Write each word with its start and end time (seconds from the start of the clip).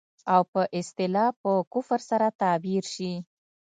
او 0.33 0.41
په 0.53 0.61
اصطلاح 0.79 1.29
په 1.41 1.51
کفر 1.73 1.99
سره 2.09 2.27
تعبير 2.41 2.83
شي. 2.93 3.13